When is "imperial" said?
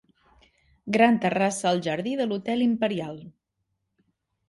2.71-3.25